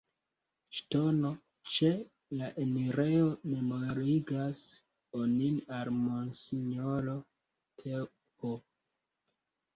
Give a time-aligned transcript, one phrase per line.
[0.77, 1.29] Ŝtono
[1.73, 1.91] ĉe
[2.39, 4.63] la enirejo memorigas
[5.21, 7.17] onin al monsinjoro
[7.85, 8.57] Th.